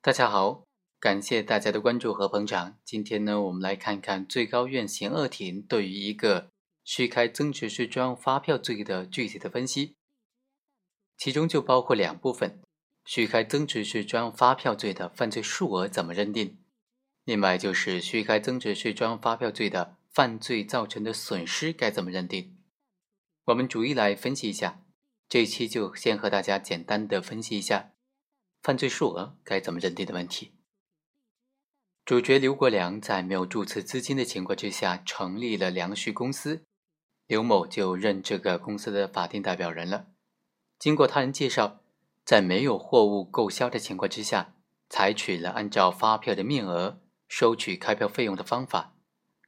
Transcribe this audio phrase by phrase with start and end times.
[0.00, 0.64] 大家好，
[1.00, 2.78] 感谢大家的关注和捧场。
[2.84, 6.50] 今天呢，我们来看看最高院刑二庭对于一个
[6.84, 9.96] 虚开增值税专用发票罪的具体的分析，
[11.16, 12.60] 其中就包括两部分：
[13.04, 16.56] 虚开增值税专用发票罪的犯罪数额怎么认定，
[17.24, 22.56] 另外就是虚开增值税专用发票罪的犯罪造成的损失该怎么认定。
[23.46, 24.84] 我们逐一来分析一下。
[25.28, 27.92] 这一期就先和大家简单的分析一下
[28.62, 30.52] 犯罪数额该怎么认定的问题。
[32.04, 36.62] 主角刘国梁在没有注册资金的情况之下成立了梁旭公司，
[37.26, 40.06] 刘某就任这个公司的法定代表人了。
[40.78, 41.80] 经过他人介绍，
[42.24, 44.54] 在没有货物购销的情况之下，
[44.88, 48.94] 采取了按照发票的面额收取开票费用的方法，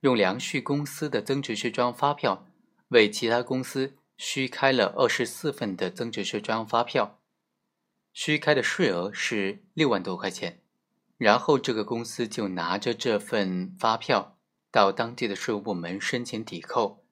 [0.00, 2.46] 用梁旭公司的增值税专用发票
[2.88, 3.94] 为其他公司。
[4.20, 7.17] 虚开了二十四份的增值税专用发票，
[8.20, 10.60] 虚开的税额是六万多块钱。
[11.18, 14.36] 然后这个公司就拿着这份发票
[14.72, 17.04] 到当地的税务部门申请抵扣，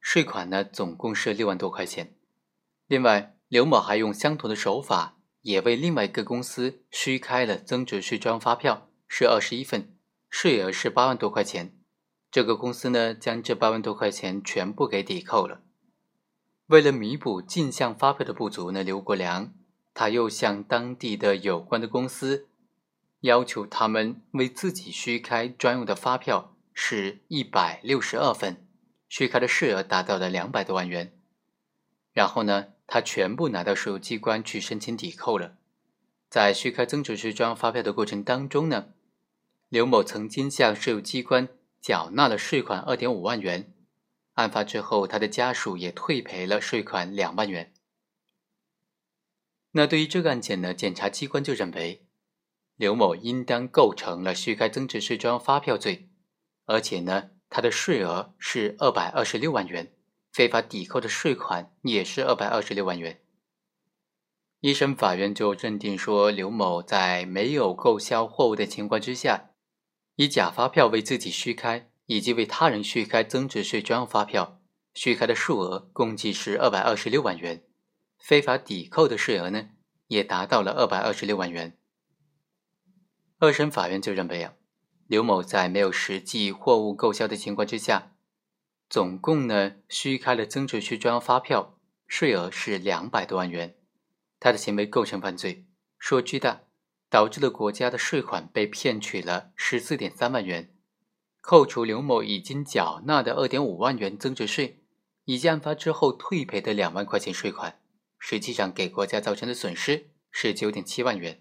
[0.00, 2.14] 税款呢总共是六万多块钱。
[2.86, 9.92] 另外，刘某还用相同的手法，也为另外一个公司虚开了增值税专用发票，是二十一份，
[10.30, 11.76] 税额是八万多块钱。
[12.30, 15.62] 这个公司呢将这八万多块钱全部给抵扣了。
[16.68, 19.52] 为了弥补进项发票的不足呢，刘国梁
[19.98, 22.46] 他又向当地的有关的公司
[23.22, 28.64] 要求他们为自己虚开专用的发票是一百六十二份，
[29.08, 31.12] 虚开的税额达到了两百多万元。
[32.12, 35.56] 然后呢，他全部拿到税务机关去申请抵扣了。
[36.30, 38.90] 在虚开增值税专用发票的过程当中呢，
[39.68, 41.48] 刘某曾经向税务机关
[41.80, 43.74] 缴纳了税款二点五万元。
[44.34, 47.72] 案发之后，他的家属也退赔了税款两万元。
[49.78, 52.04] 那对于这个案件呢，检察机关就认为，
[52.74, 56.10] 刘某应当构成了虚开增值税专用发票罪，
[56.66, 59.92] 而且呢，他的税额是二百二十六万元，
[60.32, 63.20] 非法抵扣的税款也是二百二十六万元。
[64.58, 69.50] 一审法院就认定说，刘某在没有购销货物的情况之下，
[70.16, 71.88] 以假发票为自己虚开。
[72.06, 74.62] 以及为他人虚开增值税专用发票，
[74.94, 77.62] 虚开的数额共计是二百二十六万元，
[78.18, 79.70] 非法抵扣的税额呢，
[80.08, 81.78] 也达到了二百二十六万元。
[83.38, 84.54] 二审法院就认为啊，
[85.06, 88.14] 刘某在没有实际货物购销的情况之下，
[88.90, 93.76] 总共呢虚开了增值税专用发票，税额是两百多万元，
[94.40, 95.66] 他的行为构成犯罪，
[95.98, 96.62] 数额巨大，
[97.08, 100.74] 导致了国家的税款被骗取了十四点三万元。
[101.40, 104.82] 扣除刘某已经缴纳的二点五万元增值税，
[105.24, 107.80] 以及案发之后退赔的两万块钱税款，
[108.18, 111.40] 实际上给国家造成的损失是九点七万元。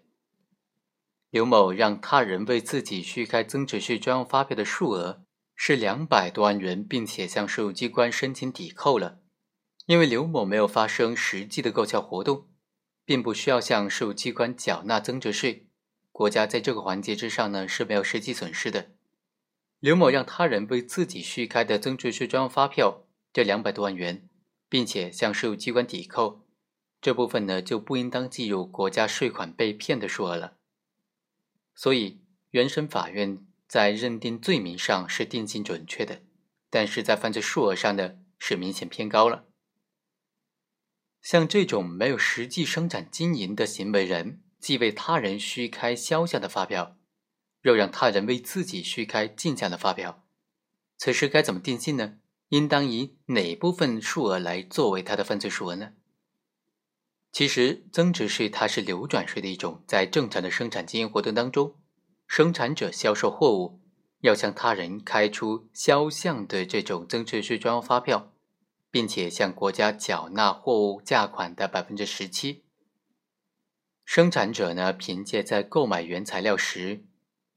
[1.29, 9.19] 刘某让他人为自己虚开增值税专用发票的数额是两百多万元，并且向税务机关申请抵扣了。
[9.87, 12.47] 因为刘某没有发生实际的购销活动，
[13.03, 15.67] 并不需要向税务机关缴纳增值税，
[16.11, 18.91] 国家在这个环节之上呢是没有实际损失的。
[19.79, 24.27] 刘某让他人为自己虚开的增值税专用发票这两百多万元，
[24.69, 26.46] 并且向税务机关抵扣，
[27.01, 30.57] 这部分呢就不应当计入国家税款被骗的数额了。
[31.75, 32.21] 所以，
[32.51, 36.21] 原审法院在认定罪名上是定性准确的，
[36.69, 39.45] 但是在犯罪数额上呢是明显偏高了。
[41.21, 46.95] 像这种没有实际生产经营的行为人，既为他人虚开销项的发票。
[47.63, 50.23] 又让他人为自己虚开进项的发票，
[50.95, 52.19] 此时该怎么定性呢？
[52.49, 55.93] 应当以哪部分数额来作为他的犯罪数额呢？
[57.31, 61.75] 其实，增值税它是流转税的一种，在正常的生产经营活动当中，
[62.27, 63.79] 生产者销售货物
[64.21, 68.33] 要向他人开出销项的这种增值税专用发票，
[68.89, 72.63] 并且向国家缴纳货物价款的百分之十七。
[74.03, 77.03] 生产者呢，凭借在购买原材料时。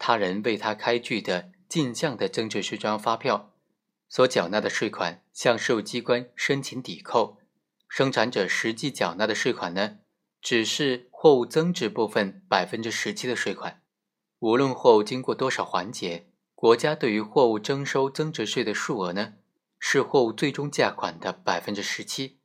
[0.03, 3.53] 他人为他开具的进项的增值税专用发票
[4.09, 7.40] 所缴纳的税款，向税务机关申请抵扣。
[7.91, 9.99] 生产者实际缴纳的税款呢，
[10.41, 13.83] 只是货物增值部分百分之十七的税款。
[14.39, 19.33] 无论货物经过多少环节，国家对于货物征收增值税的数额呢，
[19.81, 22.39] 是货物最终价款的百分之十七。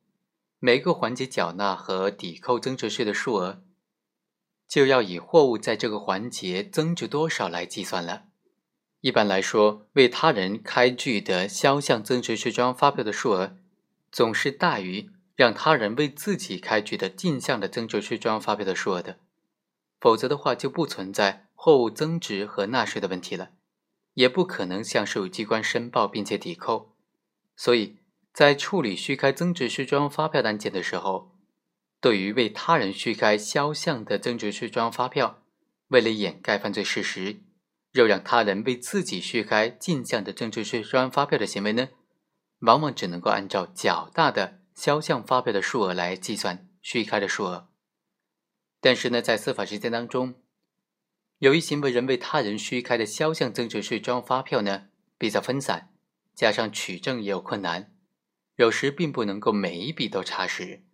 [0.58, 3.62] 每个环节缴纳和抵扣增值税的数额。
[4.66, 8.24] 就要以货物在这个环节增值多少来计算了。
[9.00, 13.56] 一般来说，为他人开具的销项增值税专用发票的数额，
[14.10, 19.18] 总是大于让他人为自己开具的进项的增值税专用发票的数额的。
[20.00, 23.50] 否则的话就不存在货物增值和纳税的问题了，
[24.14, 26.94] 也不可能向税务机关申报并且抵扣。
[27.54, 27.98] 所以
[28.32, 31.32] 在处理虚开增值税专用发票案件的时候，
[32.00, 35.42] 对于为他人虚开销项的增值税专用发票，
[35.88, 37.40] 为了掩盖犯罪事实，
[37.92, 41.88] 又让他人为自己虚开进项的增值税专用发票的行为呢，
[42.60, 47.68] 往往只能够按照较大的销项发票的数额来计算虚开的数额。
[48.78, 50.34] 但是呢，在司法实践当中，
[51.38, 54.88] 由于行为人为他人虚开的销项增值税专用发票呢
[55.18, 55.94] 比较分散，
[56.34, 57.96] 加上取证也有困难，
[58.56, 60.84] 有时并不能够每一笔都查实，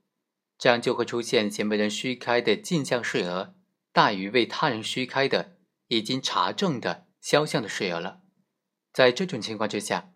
[0.56, 3.56] 这样就会出现行为人虚开的进项税额
[3.92, 5.56] 大于为他人虚开的
[5.88, 8.20] 已经查证的销项的税额了。
[8.92, 10.12] 在这种情况之下，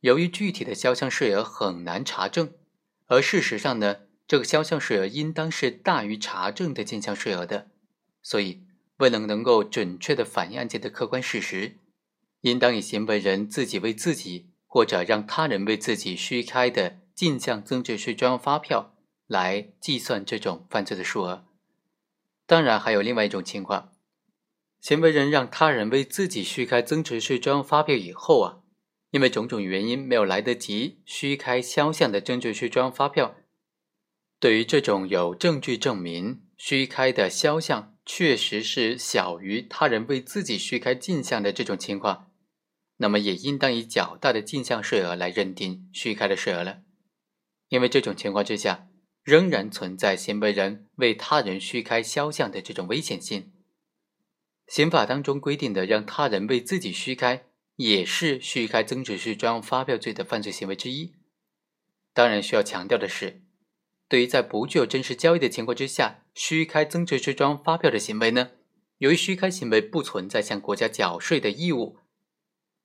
[0.00, 2.54] 由于具体的销项税额很难查证，
[3.12, 3.96] 而事实上呢？
[4.26, 7.70] 这个销项税额应当是大于查证的进项税额的，
[8.22, 8.62] 所以
[8.96, 11.76] 为了能够准确的反映案件的客观事实，
[12.40, 18.94] 应当以行为人自己为自己或者让他人为自己虚开的进项增值税专用发票
[19.26, 21.44] 来计算这种犯罪的数额。
[22.46, 23.92] 当然，还有另外一种情况，
[24.80, 28.61] 行为人让他人为自己虚开增值税专用发票以后啊，
[29.12, 33.36] 因为种种原因没有来得及虚开销项的增值税专用发票。
[34.40, 42.32] 对于这种有证据证明虚开的销项确实是小于他人为自己虚开进项的这种情况，
[42.96, 46.80] 那么也应当以较大的进项税额来认定虚开的税额了。
[47.68, 48.88] 因为这种情况之下，
[49.22, 53.52] 仍然存在行为人为他人虚开销项的这种危险性。
[54.66, 57.44] 刑法当中规定的让他人为自己虚开，
[57.76, 61.14] 也是虚开增值税专用发票罪的犯罪行为之一。
[62.12, 63.42] 当然，需要强调的是。
[64.08, 68.50] 对于在不具有真实交易的情况之下虚开增值税专用发票的行为呢，
[68.98, 71.96] 由于虚开行为不存在向国家缴税的义务，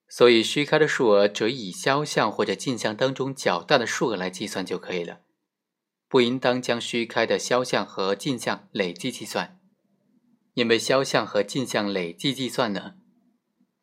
[0.07, 5.19] 所以虚开的数额则以销项或者进项当中较大的数额来计算就可以了，
[6.07, 9.59] 不应当将虚开的销项和进项累计计算，
[10.53, 12.95] 因为销项和进项累计计算呢，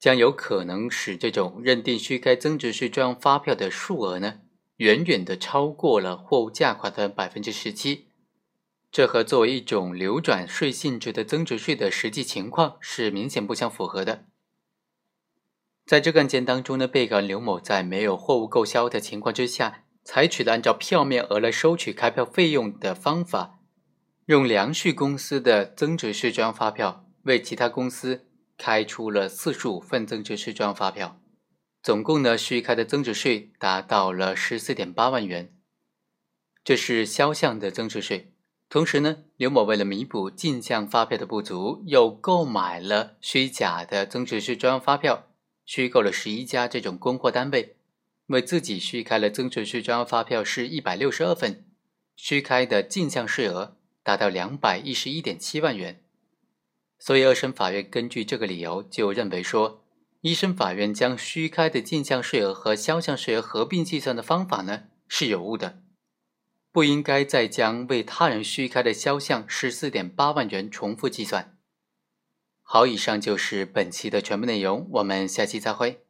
[0.05, 4.41] 将有可能使这种认定虚开增值税专用发票的数额呢。
[4.77, 8.09] 远远的超过了货物价款的百分之十七，
[8.93, 14.27] 这和作为一种流转税性质的增值税的实际情况是明显不相符合的。
[15.87, 23.61] 在这个案件当中呢，被告人刘某在没有货物购销的情况之下，采取了按照票面额来收取开票费用的方法，
[24.27, 31.21] 用梁旭公司的增值税专用发票为其他公司开出了四十五份增值税专用发票。
[31.83, 35.53] 总共呢，虚开的增值税达到了十四点八万元，
[36.65, 38.33] 这是销项的增值税。
[38.71, 45.29] 同时呢，刘某为了弥补进项发票的不足，又购买了虚假的增值税专用发票，
[45.67, 47.77] 虚构了十一家这种供货单位，
[48.29, 51.67] 为自己虚开了增值税专用发票是一百六十二份，
[52.17, 56.04] 虚开的进项税额达到两百一十一点七万元。
[57.07, 59.83] 所以，二审法院根据这个理由就认为说。
[60.23, 65.83] 一审法院将虚开的进项税额和销项税额合并计算的方法呢是有误的，
[66.73, 71.59] 不应该再将为他人虚开的销项十四点八万元重复计算。
[72.63, 76.07] 好，以上就是本期的全部内容，我们下期再会。